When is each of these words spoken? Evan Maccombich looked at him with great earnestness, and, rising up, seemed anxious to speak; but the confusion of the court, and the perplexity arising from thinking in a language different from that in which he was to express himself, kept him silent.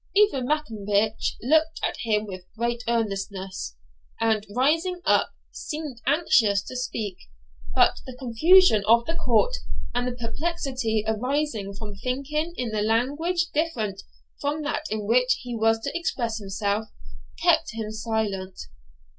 Evan 0.17 0.47
Maccombich 0.47 1.37
looked 1.43 1.79
at 1.87 1.97
him 1.97 2.25
with 2.25 2.47
great 2.57 2.83
earnestness, 2.87 3.75
and, 4.19 4.47
rising 4.49 4.99
up, 5.05 5.29
seemed 5.51 6.01
anxious 6.07 6.63
to 6.63 6.75
speak; 6.75 7.17
but 7.75 7.99
the 8.07 8.15
confusion 8.17 8.83
of 8.87 9.05
the 9.05 9.13
court, 9.15 9.55
and 9.93 10.07
the 10.07 10.13
perplexity 10.15 11.03
arising 11.05 11.71
from 11.75 11.93
thinking 11.93 12.55
in 12.57 12.73
a 12.73 12.81
language 12.81 13.51
different 13.53 14.01
from 14.39 14.63
that 14.63 14.85
in 14.89 15.05
which 15.05 15.33
he 15.41 15.55
was 15.55 15.79
to 15.81 15.95
express 15.95 16.39
himself, 16.39 16.85
kept 17.39 17.75
him 17.75 17.91
silent. 17.91 18.59